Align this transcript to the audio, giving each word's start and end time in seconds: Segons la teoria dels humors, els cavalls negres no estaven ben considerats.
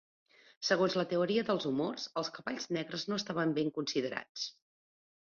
Segons 0.67 0.93
la 0.99 1.03
teoria 1.09 1.43
dels 1.49 1.67
humors, 1.71 2.05
els 2.21 2.31
cavalls 2.37 2.65
negres 2.77 3.03
no 3.11 3.19
estaven 3.23 3.53
ben 3.59 3.69
considerats. 3.77 4.47